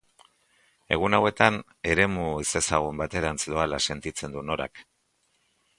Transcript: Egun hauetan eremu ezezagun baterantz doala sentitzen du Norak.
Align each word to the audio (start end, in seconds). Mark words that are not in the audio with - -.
Egun 0.95 1.15
hauetan 1.17 1.59
eremu 1.91 2.25
ezezagun 2.45 3.03
baterantz 3.05 3.41
doala 3.53 3.81
sentitzen 3.91 4.39
du 4.39 4.47
Norak. 4.51 4.85